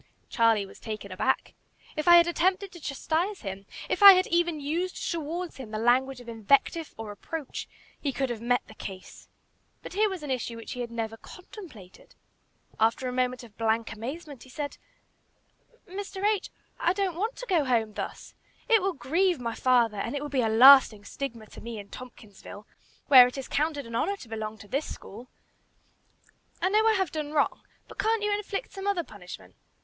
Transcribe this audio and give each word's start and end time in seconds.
Charlie 0.29 0.65
was 0.65 0.79
taken 0.79 1.11
aback. 1.11 1.53
If 1.95 2.07
I 2.07 2.15
had 2.17 2.25
attempted 2.25 2.71
to 2.71 2.79
chastise 2.79 3.41
him, 3.41 3.67
if 3.87 4.01
I 4.01 4.13
had 4.13 4.25
even 4.25 4.59
used 4.59 5.11
towards 5.11 5.57
him 5.57 5.69
the 5.69 5.77
language 5.77 6.19
of 6.19 6.27
invective 6.27 6.95
or 6.97 7.09
reproach, 7.09 7.69
he 7.99 8.11
could 8.11 8.31
have 8.31 8.41
met 8.41 8.65
the 8.65 8.73
case. 8.73 9.29
But 9.83 9.93
here 9.93 10.09
was 10.09 10.23
an 10.23 10.31
issue 10.31 10.55
which 10.55 10.71
he 10.71 10.79
had 10.79 10.89
never 10.89 11.17
contemplated. 11.17 12.15
After 12.79 13.07
a 13.07 13.13
moment 13.13 13.43
of 13.43 13.59
blank 13.59 13.91
amazement, 13.93 14.41
he 14.41 14.49
said: 14.49 14.79
"Mr. 15.87 16.25
H., 16.25 16.49
I 16.79 16.93
don't 16.93 17.15
want 17.15 17.35
to 17.35 17.45
go 17.47 17.63
home 17.63 17.93
thus. 17.93 18.33
It 18.67 18.81
will 18.81 18.93
grieve 18.93 19.39
my 19.39 19.53
father, 19.53 19.97
and 19.99 20.15
it 20.15 20.23
will 20.23 20.29
be 20.29 20.41
a 20.41 20.49
lasting 20.49 21.05
stigma 21.05 21.45
to 21.45 21.61
me 21.61 21.77
in 21.77 21.89
Tompkinsville, 21.89 22.65
where 23.05 23.27
it 23.27 23.37
is 23.37 23.47
counted 23.47 23.85
an 23.85 23.93
honor 23.93 24.17
to 24.17 24.27
belong 24.27 24.57
to 24.57 24.67
this 24.67 24.91
school. 24.91 25.29
I 26.59 26.69
know 26.71 26.87
I 26.87 26.93
have 26.93 27.11
done 27.11 27.33
wrong, 27.33 27.61
but 27.87 27.99
can't 27.99 28.23
you 28.23 28.33
inflict 28.33 28.71
some 28.71 28.87
other 28.87 29.03
punishment? 29.03 29.53